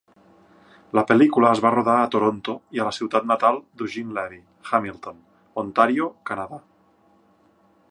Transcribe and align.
La 0.99 1.01
pel·lícula 1.09 1.51
es 1.57 1.61
va 1.65 1.71
rodar 1.75 1.97
a 1.97 2.07
Toronto 2.15 2.55
i 2.77 2.81
a 2.81 2.87
la 2.87 2.95
ciutat 2.99 3.29
natal 3.33 3.61
d'Eugene 3.81 4.17
Levy, 4.21 4.41
Hamilton, 4.73 5.23
Ontario, 5.67 6.11
Canadà. 6.31 6.61